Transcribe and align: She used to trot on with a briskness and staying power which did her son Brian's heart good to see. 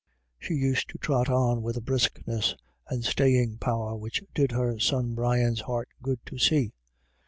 She 0.39 0.55
used 0.55 0.89
to 0.89 0.97
trot 0.97 1.29
on 1.29 1.61
with 1.61 1.77
a 1.77 1.81
briskness 1.81 2.55
and 2.87 3.03
staying 3.05 3.59
power 3.59 3.95
which 3.95 4.23
did 4.33 4.51
her 4.51 4.79
son 4.79 5.13
Brian's 5.13 5.61
heart 5.61 5.89
good 6.01 6.21
to 6.25 6.39
see. 6.39 6.73